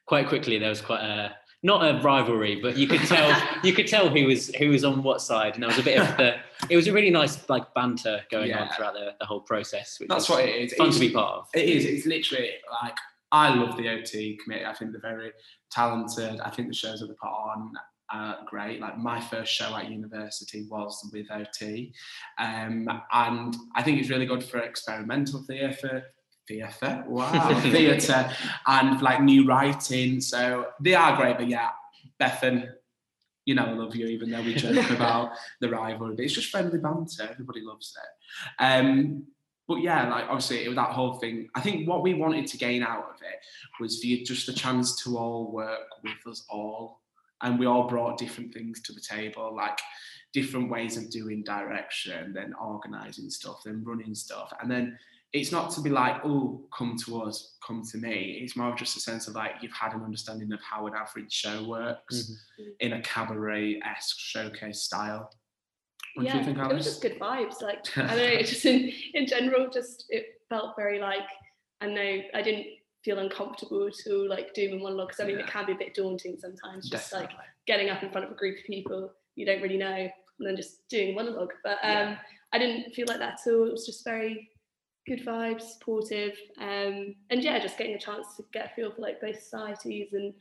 quite 0.07 0.27
quickly 0.29 0.59
there 0.59 0.71
was 0.71 0.81
quite 0.81 1.03
a 1.03 1.37
not 1.63 1.85
a 1.85 2.01
rivalry, 2.01 2.59
but 2.61 2.77
you 2.77 2.89
could 2.89 3.03
tell 3.03 3.31
you 3.63 3.73
could 3.73 3.87
tell 3.87 4.09
who 4.09 4.27
was 4.27 4.49
who 4.57 4.71
was 4.71 4.85
on 4.85 5.03
what 5.03 5.21
side, 5.21 5.55
and 5.55 5.63
there 5.63 5.69
was 5.69 5.79
a 5.79 5.83
bit 5.83 6.01
of 6.01 6.17
the. 6.17 6.37
It 6.69 6.77
was 6.77 6.87
a 6.89 6.93
really 6.93 7.11
nice 7.11 7.49
like 7.49 7.73
banter 7.75 8.23
going 8.31 8.53
on 8.53 8.69
throughout 8.75 8.95
the, 8.95 9.15
the 9.19 9.27
whole 9.27 9.41
process. 9.41 9.99
Which 10.01 10.09
That's 10.09 10.29
what 10.29 10.45
it 10.45 10.55
is. 10.57 10.75
fun 10.75 10.89
It's- 10.89 11.01
to 11.01 11.09
be 11.09 11.13
part 11.13 11.39
of. 11.41 11.49
It 11.55 11.69
is. 11.69 11.85
It's 11.85 12.07
literally 12.07 12.53
like 12.83 12.97
I 13.33 13.55
love 13.55 13.77
the 13.77 13.89
OT 13.89 14.39
committee. 14.43 14.67
I 14.67 14.75
think 14.75 14.93
they're 14.93 15.01
very 15.01 15.33
talented. 15.71 16.41
I 16.41 16.51
think 16.51 16.69
the 16.69 16.75
shows 16.75 17.01
that 17.01 17.07
they 17.07 17.15
put 17.15 17.29
on 17.29 17.73
are 18.13 18.39
great. 18.47 18.81
Like 18.81 18.99
my 18.99 19.21
first 19.21 19.53
show 19.53 19.75
at 19.77 19.91
university 19.91 20.67
was 20.69 21.09
with 21.13 21.31
OT, 21.31 21.93
um, 22.39 22.89
and 23.13 23.57
I 23.75 23.83
think 23.83 24.01
it's 24.01 24.11
really 24.11 24.27
good 24.27 24.43
for 24.43 24.59
experimental 24.59 25.43
theatre, 25.43 26.05
theatre. 26.49 27.05
Wow, 27.07 27.61
theatre 27.63 28.31
and 28.67 29.01
like 29.01 29.23
new 29.23 29.47
writing. 29.47 30.21
So 30.21 30.67
they 30.81 30.95
are 30.95 31.17
great, 31.17 31.39
but 31.39 31.49
yeah, 31.49 31.71
Bethan, 32.21 32.69
you 33.45 33.55
know 33.55 33.67
I 33.67 33.73
love 33.73 33.95
you, 33.95 34.07
even 34.07 34.31
though 34.31 34.43
we 34.43 34.55
joke 34.55 34.91
about 34.91 35.33
the 35.61 35.71
rivalry. 35.71 36.17
But 36.17 36.25
it's 36.25 36.35
just 36.35 36.51
friendly 36.51 36.79
banter. 36.79 37.29
Everybody 37.31 37.61
loves 37.63 37.97
it. 37.97 38.63
Um, 38.63 39.27
but 39.71 39.83
yeah, 39.83 40.11
like 40.11 40.25
obviously 40.25 40.65
it 40.65 40.67
was 40.67 40.75
that 40.75 40.91
whole 40.91 41.15
thing. 41.15 41.49
I 41.55 41.61
think 41.61 41.89
what 41.89 42.03
we 42.03 42.13
wanted 42.13 42.49
to 42.49 42.59
gain 42.59 42.83
out 42.83 43.05
of 43.15 43.23
it 43.23 43.39
was 43.79 44.03
you 44.03 44.25
just 44.25 44.47
the 44.47 44.53
chance 44.53 45.01
to 45.05 45.17
all 45.17 45.53
work 45.53 45.87
with 46.03 46.27
us 46.27 46.45
all, 46.51 46.99
and 47.43 47.57
we 47.57 47.67
all 47.67 47.87
brought 47.87 48.19
different 48.19 48.53
things 48.53 48.83
to 48.83 48.93
the 48.93 49.01
table, 49.01 49.55
like 49.55 49.79
different 50.33 50.71
ways 50.71 50.97
of 50.97 51.09
doing 51.09 51.45
direction, 51.45 52.33
then 52.33 52.53
organising 52.61 53.31
stuff, 53.31 53.63
then 53.65 53.85
running 53.85 54.13
stuff, 54.13 54.53
and 54.61 54.69
then 54.69 54.99
it's 55.33 55.53
not 55.53 55.71
to 55.71 55.81
be 55.81 55.91
like, 55.91 56.17
oh, 56.25 56.61
come 56.77 56.97
to 57.05 57.23
us, 57.23 57.55
come 57.65 57.85
to 57.93 57.99
me. 57.99 58.41
It's 58.43 58.57
more 58.57 58.71
of 58.71 58.77
just 58.77 58.97
a 58.97 59.01
sense 59.01 59.29
of 59.29 59.37
like 59.37 59.53
you've 59.63 59.71
had 59.71 59.93
an 59.93 60.03
understanding 60.03 60.53
of 60.53 60.59
how 60.69 60.89
an 60.89 60.95
average 60.97 61.33
show 61.33 61.63
works 61.63 62.33
mm-hmm. 62.61 62.71
in 62.81 62.95
a 62.95 63.03
cabaret 63.03 63.81
esque 63.85 64.19
showcase 64.19 64.83
style. 64.83 65.31
Yeah, 66.23 66.45
think, 66.45 66.59
it 66.59 66.75
was 66.75 66.85
just 66.85 67.03
good 67.03 67.19
vibes. 67.19 67.63
Like 67.63 67.87
I 67.97 68.01
don't 68.01 68.17
know, 68.17 68.25
it 68.25 68.47
just 68.47 68.65
in 68.65 68.93
in 69.15 69.27
general, 69.27 69.69
just 69.71 70.07
it 70.09 70.41
felt 70.49 70.77
very 70.77 70.99
like 70.99 71.29
I 71.81 71.87
know 71.87 72.21
I 72.35 72.43
didn't 72.43 72.67
feel 73.05 73.19
uncomfortable 73.19 73.91
to 73.91 74.29
like 74.29 74.53
do 74.55 74.71
my 74.71 74.83
monologue 74.83 75.09
because 75.09 75.21
I 75.21 75.27
mean 75.27 75.39
yeah. 75.39 75.45
it 75.45 75.51
can 75.51 75.67
be 75.67 75.73
a 75.73 75.77
bit 75.77 75.95
daunting 75.95 76.37
sometimes. 76.39 76.89
Just 76.89 77.11
Definitely. 77.11 77.37
like 77.37 77.47
getting 77.67 77.89
up 77.89 78.03
in 78.03 78.11
front 78.11 78.27
of 78.27 78.33
a 78.33 78.37
group 78.37 78.59
of 78.59 78.65
people 78.65 79.13
you 79.37 79.47
don't 79.47 79.63
really 79.63 79.79
know 79.79 80.09
and 80.41 80.49
then 80.49 80.57
just 80.57 80.89
doing 80.89 81.11
a 81.11 81.15
monologue. 81.15 81.53
But 81.63 81.79
um, 81.83 82.09
yeah. 82.09 82.17
I 82.53 82.59
didn't 82.59 82.95
feel 82.95 83.07
like 83.09 83.19
that 83.19 83.41
at 83.47 83.53
all. 83.53 83.67
It 83.67 83.73
was 83.73 83.87
just 83.87 84.05
very 84.05 84.51
good 85.07 85.25
vibes, 85.25 85.63
supportive, 85.63 86.37
um, 86.59 87.15
and 87.31 87.43
yeah, 87.43 87.59
just 87.59 87.79
getting 87.79 87.95
a 87.95 87.99
chance 87.99 88.37
to 88.37 88.45
get 88.53 88.67
a 88.67 88.75
feel 88.75 88.91
for 88.91 89.03
like 89.03 89.21
both 89.21 89.41
societies 89.41 90.13
and 90.13 90.35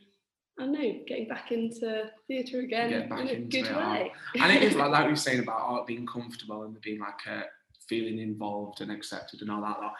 I 0.60 0.64
don't 0.64 0.74
know, 0.74 1.00
getting 1.08 1.28
back 1.28 1.52
into 1.52 2.12
theatre 2.28 2.60
again 2.60 2.92
in 2.92 3.28
a 3.30 3.40
good 3.40 3.74
way. 3.74 4.12
and 4.40 4.52
it 4.52 4.62
is 4.62 4.76
like 4.76 4.92
like 4.92 5.06
we 5.06 5.12
were 5.12 5.16
saying 5.16 5.40
about 5.40 5.62
art 5.62 5.88
being 5.88 6.06
comfortable 6.06 6.64
and 6.64 6.80
being 6.82 7.00
like 7.00 7.26
a 7.28 7.46
feeling 7.88 8.20
involved 8.20 8.82
and 8.82 8.92
accepted 8.92 9.42
and 9.42 9.50
all 9.50 9.62
that. 9.62 9.80
Like, 9.80 9.92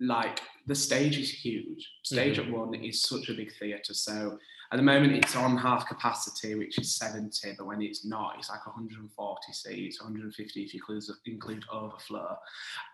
like 0.00 0.40
the 0.66 0.74
stage 0.74 1.18
is 1.18 1.30
huge. 1.30 1.90
Stage 2.04 2.38
mm-hmm. 2.38 2.54
at 2.54 2.58
one 2.58 2.74
is 2.74 3.02
such 3.02 3.28
a 3.28 3.34
big 3.34 3.52
theatre. 3.58 3.92
So 3.92 4.38
at 4.70 4.76
the 4.76 4.82
moment 4.82 5.12
it's 5.12 5.34
on 5.34 5.56
half 5.56 5.88
capacity, 5.88 6.54
which 6.54 6.78
is 6.78 6.94
70, 6.94 7.54
but 7.58 7.66
when 7.66 7.82
it's 7.82 8.06
not, 8.06 8.36
it's 8.38 8.50
like 8.50 8.64
140 8.66 9.52
seats, 9.52 10.00
150 10.00 10.62
if 10.62 10.74
you 10.74 10.78
include, 10.80 11.04
include 11.26 11.64
overflow. 11.72 12.36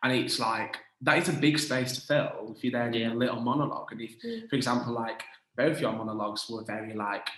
And 0.02 0.12
it's 0.12 0.38
like 0.38 0.78
that 1.02 1.18
is 1.18 1.28
a 1.28 1.32
big 1.32 1.58
space 1.58 1.94
to 1.96 2.00
fill 2.00 2.54
if 2.56 2.64
you're 2.64 2.72
there 2.72 2.94
yeah. 2.94 3.12
a 3.12 3.14
little 3.14 3.40
monologue. 3.40 3.92
And 3.92 4.00
if, 4.00 4.12
mm. 4.22 4.48
for 4.48 4.56
example, 4.56 4.94
like 4.94 5.22
both 5.56 5.80
your 5.80 5.92
monologues 5.92 6.48
were 6.48 6.64
very 6.64 6.94
like 6.94 7.28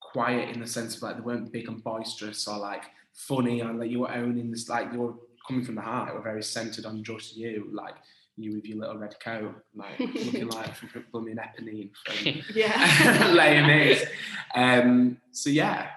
quiet 0.00 0.50
in 0.54 0.60
the 0.60 0.66
sense 0.66 0.96
of 0.96 1.02
like 1.02 1.16
they 1.16 1.22
weren't 1.22 1.52
big 1.52 1.68
and 1.68 1.82
boisterous 1.82 2.46
or 2.48 2.58
like 2.58 2.84
funny 3.14 3.60
and 3.60 3.78
like 3.78 3.90
you 3.90 4.00
were 4.00 4.12
owning 4.12 4.50
this 4.50 4.68
like 4.68 4.92
you 4.92 5.00
were 5.00 5.14
coming 5.46 5.64
from 5.64 5.76
the 5.76 5.80
heart. 5.80 6.08
They 6.08 6.14
were 6.14 6.22
very 6.22 6.42
centered 6.42 6.86
on 6.86 7.02
just 7.02 7.36
you, 7.36 7.68
like 7.72 7.94
you 8.36 8.54
with 8.54 8.66
your 8.66 8.78
little 8.78 8.98
red 8.98 9.18
coat, 9.20 9.54
like 9.74 9.98
looking 10.00 10.48
like 10.48 10.74
from 10.74 11.04
blooming 11.12 11.36
Eponine 11.36 11.90
from 12.04 12.42
yeah. 12.54 13.30
Les 13.34 14.06
Um, 14.54 15.18
so 15.32 15.50
yeah, 15.50 15.88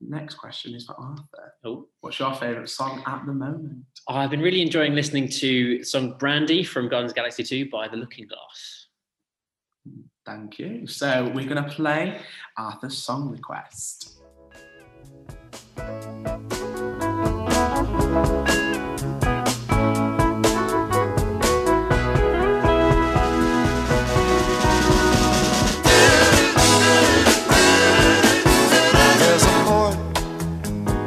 next 0.00 0.34
question 0.34 0.74
is 0.74 0.86
for 0.86 0.94
Arthur. 0.98 1.54
Oh. 1.64 1.86
What's 2.00 2.18
your 2.18 2.34
favourite 2.34 2.68
song 2.68 3.02
at 3.06 3.24
the 3.26 3.32
moment? 3.32 3.84
I've 4.08 4.30
been 4.30 4.40
really 4.40 4.62
enjoying 4.62 4.94
listening 4.94 5.28
to 5.28 5.78
the 5.78 5.84
song 5.84 6.16
Brandy 6.18 6.64
from 6.64 6.88
Guardians 6.88 7.12
Galaxy 7.12 7.42
2 7.42 7.70
by 7.70 7.88
The 7.88 7.96
Looking 7.96 8.26
Glass. 8.26 8.85
Thank 10.26 10.58
you. 10.58 10.88
So 10.88 11.30
we're 11.32 11.48
going 11.48 11.62
to 11.62 11.70
play 11.70 12.20
Arthur's 12.58 12.98
song 12.98 13.30
request. 13.30 14.14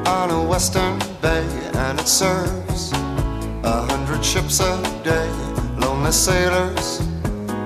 On 0.05 0.31
a 0.31 0.43
western 0.47 0.97
Bay 1.21 1.45
and 1.75 1.99
it 1.99 2.07
serves 2.07 2.93
a 2.93 3.85
hundred 3.89 4.23
ships 4.23 4.61
a 4.61 4.81
day. 5.03 5.29
Lonely 5.77 6.13
sailors 6.13 7.08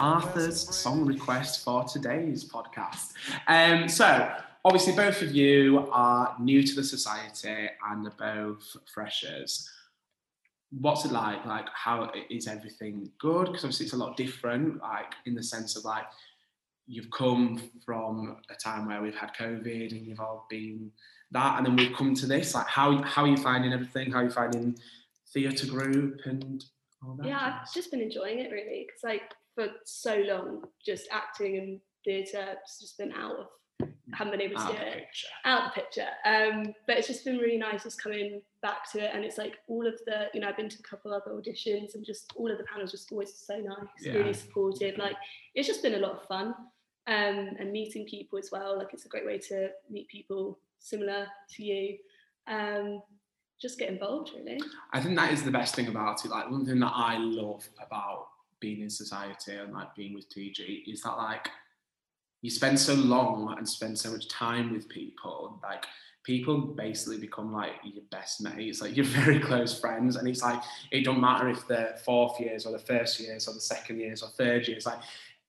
Arthur's 0.00 0.74
song 0.74 1.04
request 1.04 1.62
for 1.62 1.84
today's 1.84 2.44
podcast. 2.44 3.12
Um, 3.46 3.88
so, 3.88 4.32
obviously, 4.64 4.94
both 4.94 5.22
of 5.22 5.34
you 5.34 5.88
are 5.92 6.34
new 6.40 6.62
to 6.62 6.74
the 6.74 6.84
society 6.84 7.68
and 7.90 8.06
are 8.06 8.14
both 8.18 8.76
freshers. 8.92 9.68
What's 10.70 11.04
it 11.04 11.12
like? 11.12 11.44
Like, 11.44 11.66
how 11.74 12.10
is 12.30 12.46
everything 12.46 13.10
good? 13.18 13.46
Because 13.46 13.64
obviously, 13.64 13.84
it's 13.86 13.94
a 13.94 13.98
lot 13.98 14.16
different, 14.16 14.80
like, 14.80 15.12
in 15.26 15.34
the 15.34 15.42
sense 15.42 15.76
of 15.76 15.84
like, 15.84 16.06
you've 16.86 17.10
come 17.10 17.70
from 17.84 18.36
a 18.50 18.54
time 18.54 18.86
where 18.86 19.02
we've 19.02 19.14
had 19.14 19.34
COVID 19.34 19.92
and 19.92 20.06
you've 20.06 20.20
all 20.20 20.46
been 20.48 20.90
that, 21.34 21.58
and 21.58 21.66
then 21.66 21.76
we've 21.76 21.94
come 21.94 22.14
to 22.14 22.26
this. 22.26 22.54
Like, 22.54 22.66
how, 22.66 23.02
how 23.02 23.24
are 23.24 23.28
you 23.28 23.36
finding 23.36 23.72
everything? 23.72 24.10
How 24.10 24.20
are 24.20 24.24
you 24.24 24.30
finding 24.30 24.78
theatre 25.32 25.66
group 25.66 26.20
and 26.24 26.64
all 27.06 27.14
that? 27.16 27.26
Yeah, 27.26 27.60
I've 27.60 27.72
just 27.72 27.90
been 27.90 28.00
enjoying 28.00 28.38
it 28.38 28.50
really 28.50 28.86
because, 28.86 29.04
like, 29.04 29.34
for 29.54 29.68
so 29.84 30.16
long, 30.26 30.64
just 30.84 31.06
acting 31.12 31.58
and 31.58 31.80
theatre, 32.04 32.56
it's 32.62 32.80
just 32.80 32.98
been 32.98 33.12
out 33.12 33.36
of 33.36 33.46
haven't 34.12 34.32
been 34.32 34.42
able 34.42 34.56
to 34.56 34.62
out 34.62 34.70
do 34.72 34.76
it 34.76 34.94
picture. 34.94 35.26
out 35.44 35.74
the 35.74 35.80
picture. 35.80 36.08
Um, 36.24 36.74
but 36.86 36.98
it's 36.98 37.08
just 37.08 37.24
been 37.24 37.38
really 37.38 37.56
nice 37.56 37.82
just 37.82 38.02
coming 38.02 38.42
back 38.62 38.90
to 38.92 39.04
it, 39.04 39.10
and 39.12 39.24
it's 39.24 39.38
like 39.38 39.56
all 39.68 39.86
of 39.86 39.94
the 40.06 40.26
you 40.32 40.40
know 40.40 40.48
I've 40.48 40.56
been 40.56 40.68
to 40.68 40.78
a 40.78 40.82
couple 40.82 41.12
other 41.12 41.32
auditions, 41.32 41.94
and 41.94 42.04
just 42.04 42.32
all 42.36 42.50
of 42.50 42.58
the 42.58 42.64
panels 42.64 42.90
just 42.90 43.10
always 43.12 43.34
so 43.34 43.56
nice, 43.56 43.76
yeah. 44.00 44.12
really 44.12 44.32
supportive. 44.32 44.98
Like 44.98 45.16
it's 45.54 45.66
just 45.66 45.82
been 45.82 45.94
a 45.94 45.98
lot 45.98 46.12
of 46.12 46.28
fun, 46.28 46.54
um, 47.06 47.56
and 47.58 47.72
meeting 47.72 48.06
people 48.06 48.38
as 48.38 48.50
well. 48.52 48.78
Like 48.78 48.88
it's 48.92 49.06
a 49.06 49.08
great 49.08 49.26
way 49.26 49.38
to 49.48 49.70
meet 49.90 50.08
people 50.08 50.58
similar 50.84 51.26
to 51.56 51.64
you. 51.64 51.98
Um, 52.46 53.02
just 53.60 53.78
get 53.78 53.88
involved, 53.88 54.32
really. 54.36 54.60
I 54.92 55.00
think 55.00 55.16
that 55.16 55.32
is 55.32 55.42
the 55.42 55.50
best 55.50 55.74
thing 55.74 55.88
about 55.88 56.24
it. 56.24 56.30
Like 56.30 56.50
one 56.50 56.66
thing 56.66 56.80
that 56.80 56.92
I 56.94 57.16
love 57.18 57.66
about 57.84 58.26
being 58.60 58.80
in 58.82 58.90
society 58.90 59.54
and 59.54 59.72
like 59.72 59.94
being 59.94 60.14
with 60.14 60.28
TG 60.28 60.84
is 60.86 61.02
that 61.02 61.16
like 61.16 61.48
you 62.42 62.50
spend 62.50 62.78
so 62.78 62.94
long 62.94 63.54
and 63.56 63.66
spend 63.66 63.98
so 63.98 64.10
much 64.10 64.28
time 64.28 64.72
with 64.72 64.88
people, 64.88 65.58
like 65.62 65.86
people 66.24 66.58
basically 66.58 67.18
become 67.18 67.52
like 67.52 67.72
your 67.84 68.04
best 68.10 68.42
mates, 68.42 68.82
like 68.82 68.96
your 68.98 69.06
very 69.06 69.40
close 69.40 69.78
friends. 69.80 70.16
And 70.16 70.28
it's 70.28 70.42
like 70.42 70.62
it 70.90 71.04
don't 71.04 71.20
matter 71.20 71.48
if 71.48 71.66
they're 71.66 71.96
fourth 72.04 72.38
years 72.38 72.66
or 72.66 72.72
the 72.72 72.78
first 72.78 73.18
years 73.18 73.48
or 73.48 73.54
the 73.54 73.60
second 73.60 73.98
years 74.00 74.22
or 74.22 74.28
third 74.28 74.68
years, 74.68 74.84
like 74.84 75.00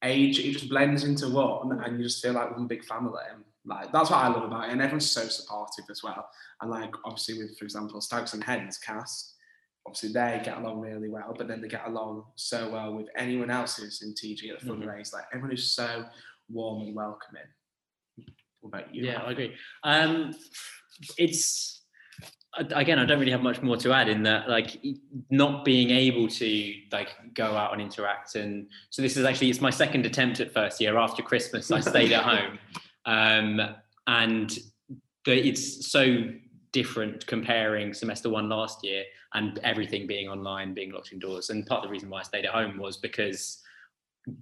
age, 0.04 0.39
it 0.39 0.54
just 0.54 0.70
blends 0.70 1.04
into 1.04 1.27
one 1.27 1.82
and 1.84 1.98
you 1.98 2.04
just 2.04 2.22
feel 2.22 2.34
like 2.34 2.51
one 2.51 2.68
big 2.68 2.86
family. 2.86 3.24
Like 3.66 3.92
that's 3.92 4.10
what 4.10 4.20
I 4.20 4.28
love 4.28 4.44
about 4.44 4.70
it. 4.70 4.72
And 4.72 4.82
everyone's 4.82 5.10
so 5.10 5.28
supportive 5.28 5.86
as 5.90 6.04
well. 6.04 6.28
And 6.62 6.72
like 6.72 6.94
obviously 7.04 7.38
with, 7.38 7.58
for 7.58 7.66
example, 7.66 8.00
Stags 8.02 8.34
and 8.34 8.44
Hens 8.44 8.78
cast, 8.78 9.36
obviously 9.86 10.10
they 10.10 10.42
get 10.44 10.58
along 10.58 10.80
really 10.80 11.10
well, 11.10 11.34
but 11.38 11.48
then 11.48 11.62
they 11.62 11.68
get 11.68 11.88
along 11.88 12.26
so 12.36 12.70
well 12.70 12.94
with 12.94 13.08
anyone 13.18 13.50
else 13.50 13.78
who's 13.78 14.02
in 14.02 14.14
TG 14.14 14.52
at 14.52 14.60
the 14.60 14.66
fundraise. 14.66 15.08
Mm-hmm. 15.08 15.16
Like 15.16 15.26
everyone 15.34 15.54
is 15.54 15.72
so 15.72 16.06
warm 16.50 16.82
and 16.82 16.96
welcoming. 16.96 17.44
What 18.62 18.80
about 18.80 18.96
you? 18.96 19.06
Yeah, 19.06 19.22
I 19.22 19.32
agree. 19.32 19.56
Um, 19.84 20.34
it's 21.18 21.76
again, 22.58 23.00
I 23.00 23.06
don't 23.06 23.20
really 23.20 23.32
have 23.32 23.42
much 23.42 23.62
more 23.62 23.78
to 23.78 23.94
add 23.94 24.08
in 24.10 24.24
that, 24.24 24.50
like 24.50 24.82
not 25.30 25.66
being 25.66 25.90
able 25.90 26.28
to 26.28 26.74
like 26.92 27.10
go 27.34 27.56
out 27.56 27.74
and 27.74 27.82
interact. 27.82 28.36
And 28.36 28.68
so 28.90 29.02
this 29.02 29.18
is 29.18 29.26
actually 29.26 29.50
it's 29.50 29.62
my 29.62 29.70
second 29.70 30.06
attempt 30.06 30.40
at 30.40 30.54
first 30.54 30.80
year. 30.80 30.98
After 30.98 31.22
Christmas, 31.22 31.72
I 31.72 31.80
stayed 31.80 32.12
at 32.12 32.24
home, 32.32 32.58
um, 33.06 33.62
and 34.08 34.58
the, 35.26 35.48
it's 35.48 35.92
so 35.92 36.30
different 36.72 37.26
comparing 37.26 37.94
semester 37.94 38.30
one 38.30 38.50
last 38.50 38.84
year 38.84 39.04
and 39.34 39.60
everything 39.60 40.08
being 40.08 40.28
online, 40.28 40.74
being 40.74 40.92
locked 40.92 41.12
indoors. 41.12 41.50
And 41.50 41.66
part 41.66 41.80
of 41.80 41.90
the 41.90 41.92
reason 41.92 42.10
why 42.10 42.20
I 42.20 42.24
stayed 42.24 42.46
at 42.46 42.52
home 42.52 42.78
was 42.78 42.98
because 42.98 43.62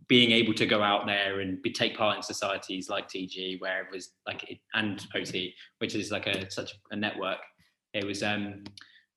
being 0.08 0.32
able 0.32 0.54
to 0.54 0.66
go 0.66 0.82
out 0.82 1.06
there 1.06 1.42
and 1.42 1.62
be, 1.62 1.72
take 1.72 1.98
part 1.98 2.18
in 2.18 2.24
societies 2.24 2.90
like 2.90 3.10
TG, 3.10 3.60
where 3.60 3.82
it 3.82 3.88
was 3.92 4.12
like 4.26 4.44
it, 4.50 4.60
and 4.74 5.06
OT, 5.16 5.54
which 5.80 5.96
is 5.96 6.12
like 6.12 6.28
a 6.28 6.50
such 6.50 6.74
a 6.92 6.96
network. 6.96 7.40
It 7.94 8.06
was 8.06 8.24
um 8.24 8.64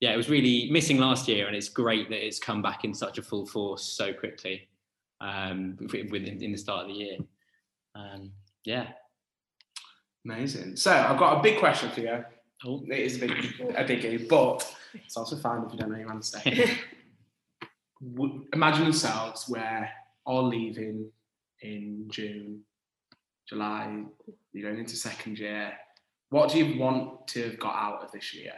yeah, 0.00 0.12
it 0.12 0.16
was 0.16 0.28
really 0.28 0.68
missing 0.70 0.98
last 0.98 1.26
year, 1.28 1.46
and 1.46 1.56
it's 1.56 1.68
great 1.68 2.10
that 2.10 2.24
it's 2.24 2.38
come 2.38 2.62
back 2.62 2.84
in 2.84 2.92
such 2.92 3.18
a 3.18 3.22
full 3.22 3.46
force 3.46 3.82
so 3.82 4.12
quickly 4.12 4.68
um, 5.20 5.76
within 5.80 6.42
in 6.42 6.52
the 6.52 6.58
start 6.58 6.82
of 6.82 6.88
the 6.88 6.94
year. 6.94 7.16
Um, 7.94 8.32
yeah, 8.64 8.88
amazing. 10.26 10.76
So 10.76 10.90
I've 10.90 11.18
got 11.18 11.38
a 11.38 11.42
big 11.42 11.58
question 11.58 11.90
for 11.90 12.00
you. 12.00 12.24
Oh. 12.64 12.82
It 12.88 12.98
is 12.98 13.16
a 13.16 13.20
big, 13.20 13.32
a 13.76 13.84
biggie, 13.84 14.28
but 14.28 14.74
it's 14.94 15.16
also 15.16 15.36
fine 15.36 15.62
if 15.64 15.72
you 15.72 15.78
don't 15.78 15.92
know 15.92 15.98
your 15.98 16.10
answer. 16.10 16.40
Imagine 18.52 18.84
yourselves 18.84 19.48
where 19.48 19.90
all 20.24 20.48
leaving 20.48 21.10
in 21.62 22.06
June, 22.08 22.62
July, 23.48 24.04
you're 24.52 24.68
going 24.68 24.80
into 24.80 24.96
second 24.96 25.38
year. 25.38 25.72
What 26.30 26.50
do 26.50 26.58
you 26.58 26.80
want 26.80 27.28
to 27.28 27.44
have 27.44 27.60
got 27.60 27.76
out 27.76 28.02
of 28.02 28.10
this 28.10 28.34
year? 28.34 28.54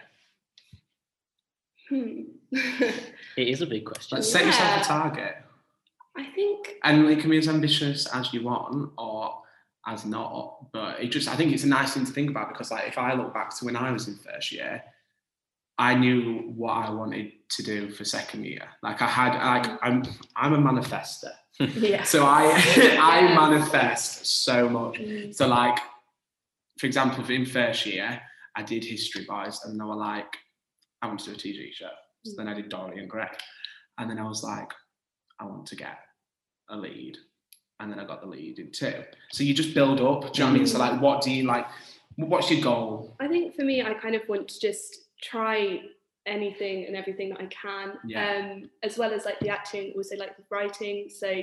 Hmm. 1.88 2.22
it 2.52 3.48
is 3.48 3.62
a 3.62 3.66
big 3.66 3.84
question. 3.84 4.16
Let's 4.16 4.30
set 4.30 4.46
yourself 4.46 4.82
a 4.82 4.84
target. 4.84 5.36
I 6.16 6.24
think. 6.24 6.76
And 6.82 7.06
it 7.08 7.20
can 7.20 7.30
be 7.30 7.38
as 7.38 7.48
ambitious 7.48 8.06
as 8.06 8.32
you 8.32 8.44
want 8.44 8.92
or 8.96 9.42
as 9.88 10.04
not. 10.04 10.66
But 10.72 11.00
it 11.02 11.08
just 11.08 11.28
I 11.28 11.36
think 11.36 11.52
it's 11.52 11.64
a 11.64 11.68
nice 11.68 11.94
thing 11.94 12.06
to 12.06 12.12
think 12.12 12.30
about 12.30 12.48
because 12.48 12.70
like 12.70 12.88
if 12.88 12.98
I 12.98 13.14
look 13.14 13.34
back 13.34 13.56
to 13.58 13.64
when 13.64 13.76
I 13.76 13.90
was 13.90 14.06
in 14.08 14.16
first 14.16 14.52
year, 14.52 14.82
I 15.78 15.94
knew 15.94 16.52
what 16.56 16.72
I 16.72 16.90
wanted 16.90 17.32
to 17.50 17.62
do 17.62 17.90
for 17.90 18.04
second 18.04 18.44
year. 18.44 18.68
Like 18.82 19.00
I 19.00 19.06
had 19.06 19.34
like 19.34 19.78
I'm 19.82 20.02
I'm 20.36 20.54
a 20.54 20.58
manifester. 20.58 21.32
yeah. 21.58 22.02
So 22.02 22.24
I 22.24 22.52
I 23.00 23.22
manifest 23.34 24.44
so 24.44 24.68
much. 24.68 24.98
Mm. 24.98 25.34
So 25.34 25.48
like, 25.48 25.78
for 26.78 26.86
example, 26.86 27.24
in 27.30 27.46
first 27.46 27.86
year, 27.86 28.20
I 28.54 28.62
did 28.62 28.84
history 28.84 29.24
boys, 29.24 29.60
and 29.64 29.78
they 29.78 29.84
were 29.84 29.96
like, 29.96 30.36
I 31.00 31.06
want 31.06 31.20
to 31.20 31.26
do 31.26 31.32
a 31.32 31.38
TG 31.38 31.72
show. 31.72 31.90
So 32.24 32.34
then 32.36 32.48
I 32.48 32.54
did 32.54 32.68
Dorian 32.68 33.08
Gray, 33.08 33.28
and 33.98 34.10
then 34.10 34.18
I 34.18 34.24
was 34.24 34.42
like, 34.42 34.70
I 35.40 35.44
want 35.44 35.66
to 35.66 35.76
get 35.76 35.98
a 36.68 36.76
lead, 36.76 37.16
and 37.80 37.90
then 37.90 37.98
I 38.00 38.04
got 38.04 38.20
the 38.20 38.26
lead 38.26 38.58
in 38.58 38.70
two. 38.72 38.92
So 39.32 39.44
you 39.44 39.54
just 39.54 39.74
build 39.74 40.00
up. 40.00 40.32
Do 40.32 40.38
you 40.42 40.46
know 40.46 40.50
what 40.52 40.56
I 40.56 40.58
mean? 40.58 40.66
So 40.66 40.78
like, 40.78 41.00
what 41.00 41.22
do 41.22 41.30
you 41.30 41.44
like? 41.44 41.66
What's 42.16 42.50
your 42.50 42.60
goal? 42.60 43.16
I 43.20 43.28
think 43.28 43.54
for 43.54 43.62
me, 43.62 43.82
I 43.82 43.94
kind 43.94 44.14
of 44.14 44.22
want 44.28 44.48
to 44.48 44.60
just 44.60 44.96
try 45.22 45.82
anything 46.26 46.84
and 46.86 46.96
everything 46.96 47.30
that 47.30 47.40
I 47.40 47.46
can, 47.46 47.92
Yeah. 48.04 48.50
um, 48.52 48.70
as 48.82 48.98
well 48.98 49.12
as 49.12 49.24
like 49.24 49.38
the 49.40 49.48
acting, 49.48 49.92
also 49.96 50.16
like 50.16 50.36
the 50.36 50.42
writing. 50.50 51.08
So 51.08 51.40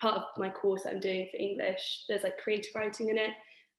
part 0.00 0.16
of 0.16 0.24
my 0.38 0.48
course 0.48 0.84
that 0.84 0.94
I'm 0.94 1.00
doing 1.00 1.28
for 1.30 1.36
English, 1.36 2.04
there's 2.08 2.22
like 2.22 2.38
creative 2.38 2.74
writing 2.74 3.10
in 3.10 3.18
it. 3.18 3.30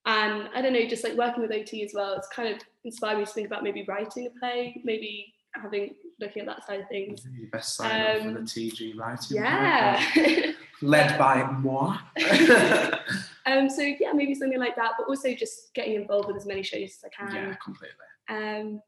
And 0.06 0.48
I 0.54 0.62
don't 0.62 0.74
know, 0.74 0.86
just 0.88 1.04
like 1.04 1.18
working 1.18 1.42
with 1.42 1.52
OT 1.52 1.84
as 1.84 1.92
well, 1.96 2.14
it's 2.14 2.28
kind 2.28 2.54
of 2.56 2.62
inspired 2.84 3.18
me 3.18 3.26
to 3.26 3.32
think 3.32 3.48
about 3.48 3.64
maybe 3.64 3.84
writing 3.88 4.28
a 4.28 4.40
play, 4.40 4.80
maybe 4.86 5.34
having 5.56 5.96
looking 6.20 6.42
at 6.44 6.48
that 6.48 6.66
side 6.68 6.82
of 6.82 6.88
things. 6.90 7.26
Best 7.52 7.76
sign 7.76 8.02
up 8.02 8.18
for 8.20 8.32
the 8.32 8.40
Um, 8.40 8.46
TG 8.46 8.96
writing. 8.96 9.38
Yeah. 9.38 10.52
Led 10.82 11.18
by 11.18 11.44
moi. 11.52 11.98
um, 13.46 13.70
so 13.70 13.82
yeah, 13.82 14.12
maybe 14.14 14.36
something 14.36 14.60
like 14.60 14.76
that, 14.76 14.94
but 14.98 15.08
also 15.08 15.34
just 15.34 15.74
getting 15.74 15.96
involved 15.96 16.28
with 16.28 16.38
as 16.38 16.46
many 16.46 16.64
shows 16.64 16.98
as 16.98 17.04
I 17.06 17.10
can. 17.10 17.36
yeah, 17.36 17.56
completely. 17.56 17.96
Um, 18.30 18.82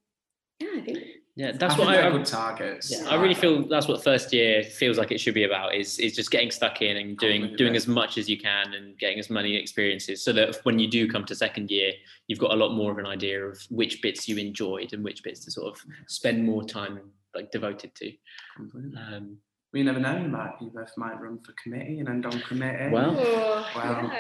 yeah, 0.60 0.70
I 0.76 0.82
think 0.82 0.98
Yeah, 1.36 1.52
that's 1.52 1.76
I 1.76 1.80
what 1.80 1.88
I, 1.90 2.10
they're 2.10 2.20
I 2.20 2.24
targets. 2.24 2.92
Yeah, 2.92 3.08
I 3.10 3.22
really 3.22 3.36
feel 3.36 3.68
that's 3.68 3.88
what 3.88 4.04
first 4.04 4.34
year 4.34 4.64
feels 4.64 4.98
like 4.98 5.12
it 5.12 5.20
should 5.20 5.36
be 5.36 5.44
about 5.44 5.76
is 5.76 6.00
is 6.00 6.16
just 6.16 6.32
getting 6.32 6.50
stuck 6.50 6.82
in 6.82 6.98
and 6.98 7.16
doing 7.20 7.42
Completely. 7.42 7.58
doing 7.58 7.76
as 7.76 7.88
much 7.88 8.18
as 8.18 8.28
you 8.28 8.40
can 8.40 8.74
and 8.74 8.98
getting 8.98 9.20
as 9.20 9.30
many 9.30 9.56
experiences 9.56 10.24
so 10.24 10.34
that 10.34 10.58
when 10.64 10.80
you 10.80 10.90
do 10.90 11.08
come 11.08 11.26
to 11.26 11.36
second 11.36 11.70
year 11.70 11.92
you've 12.28 12.40
got 12.40 12.52
a 12.54 12.56
lot 12.56 12.74
more 12.74 12.92
of 12.92 12.98
an 12.98 13.06
idea 13.06 13.40
of 13.46 13.62
which 13.70 14.02
bits 14.02 14.28
you 14.28 14.38
enjoyed 14.38 14.94
and 14.94 15.04
which 15.04 15.22
bits 15.24 15.46
to 15.46 15.52
sort 15.52 15.68
of 15.68 15.80
spend 16.08 16.44
more 16.44 16.64
time 16.64 17.00
like 17.36 17.52
devoted 17.52 17.94
to. 17.94 18.12
Completely. 18.56 18.98
Um, 19.00 19.38
We 19.74 19.84
never 19.84 20.00
know. 20.00 20.18
You 20.18 20.30
might 20.30 20.54
you 20.62 20.70
both 20.74 20.92
might 20.98 21.20
run 21.22 21.40
for 21.40 21.54
committee 21.62 22.00
and 22.00 22.08
end 22.08 22.26
on 22.26 22.40
committee. 22.42 22.90
Well, 22.92 23.16
oh, 23.20 23.68
Wow. 23.76 24.12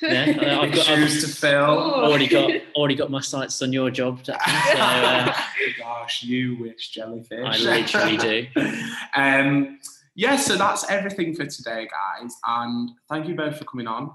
yeah. 0.00 0.24
yeah, 0.40 0.60
I've 0.60 0.72
got 0.72 0.86
shoes 0.86 1.24
to 1.24 1.28
fill. 1.34 1.64
Oh. 1.64 2.04
already 2.04 2.28
got 2.28 2.50
already 2.76 2.94
got 2.94 3.10
my 3.10 3.20
sights 3.20 3.60
on 3.62 3.72
your 3.72 3.90
job. 3.90 4.22
Jackson, 4.22 4.54
So, 4.54 4.78
uh, 4.78 5.34
Gosh, 5.78 6.22
you 6.22 6.56
wish 6.60 6.90
jellyfish. 6.90 7.44
I 7.44 7.58
literally 7.58 8.16
do. 8.16 8.46
um, 9.16 9.78
yeah, 10.14 10.36
so 10.36 10.56
that's 10.56 10.88
everything 10.88 11.34
for 11.34 11.46
today, 11.46 11.88
guys. 11.90 12.34
And 12.46 12.90
thank 13.08 13.26
you 13.28 13.34
both 13.34 13.56
for 13.58 13.64
coming 13.64 13.86
on, 13.88 14.12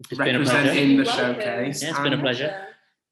It's 0.00 0.08
been 0.08 0.36
a 0.36 0.38
pleasure. 0.40 0.54
representing 0.54 0.96
the 0.98 1.04
Welcome. 1.04 1.34
showcase. 1.34 1.82
Yeah, 1.82 1.90
it's 1.90 1.98
been 2.00 2.12
a 2.14 2.18
pleasure. 2.18 2.66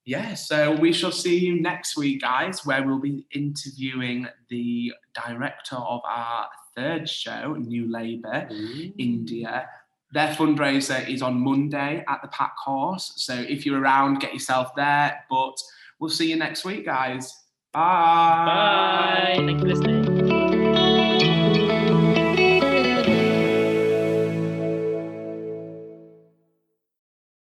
Yeah, 0.06 0.34
so 0.34 0.74
we 0.74 0.92
shall 0.92 1.12
see 1.12 1.38
you 1.38 1.60
next 1.60 1.96
week, 1.96 2.22
guys, 2.22 2.64
where 2.64 2.82
we'll 2.82 2.98
be 3.00 3.26
interviewing 3.34 4.26
the 4.48 4.92
director 5.14 5.76
of 5.76 6.00
our 6.04 6.48
third 6.76 7.08
show, 7.08 7.54
New 7.54 7.90
Labour, 7.90 8.48
India. 8.98 9.68
Their 10.12 10.34
fundraiser 10.34 11.08
is 11.08 11.22
on 11.22 11.40
Monday 11.40 12.04
at 12.08 12.20
the 12.22 12.28
Pack 12.28 12.56
Horse. 12.56 13.12
So 13.16 13.34
if 13.34 13.64
you're 13.64 13.80
around, 13.80 14.20
get 14.20 14.32
yourself 14.32 14.74
there. 14.74 15.24
But 15.30 15.56
we'll 16.00 16.10
see 16.10 16.28
you 16.28 16.36
next 16.36 16.64
week, 16.64 16.86
guys. 16.86 17.32
Bye. 17.72 17.80
Bye. 17.80 19.32
Thank 19.36 19.50
you 19.50 19.58
for 19.60 19.66
listening. 19.66 20.09